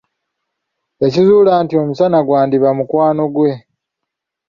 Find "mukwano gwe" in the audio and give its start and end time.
2.77-3.51